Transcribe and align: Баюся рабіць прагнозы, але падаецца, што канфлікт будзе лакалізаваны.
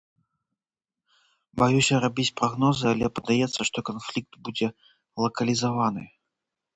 Баюся 1.61 1.99
рабіць 2.05 2.33
прагнозы, 2.41 2.85
але 2.93 3.05
падаецца, 3.17 3.59
што 3.69 3.79
канфлікт 3.91 4.33
будзе 4.49 4.67
лакалізаваны. 5.25 6.03